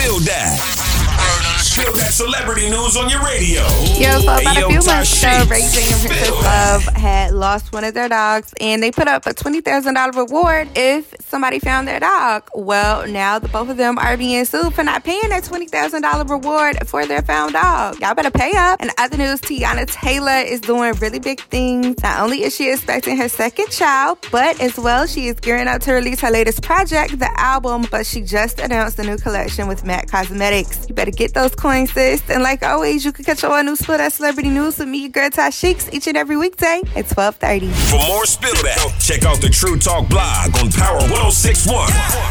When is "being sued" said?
14.16-14.74